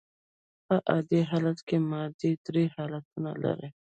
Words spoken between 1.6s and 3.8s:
کي ماده درې حالتونه لري.